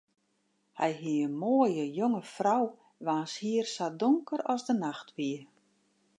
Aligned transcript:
Hy 0.79 0.91
hie 0.99 1.23
in 1.27 1.35
moaie, 1.41 1.85
jonge 1.97 2.23
frou 2.35 2.65
waans 3.05 3.33
hier 3.41 3.65
sa 3.73 3.85
donker 4.01 4.41
as 4.53 4.61
de 4.67 4.73
nacht 4.83 5.07
wie. 5.17 5.39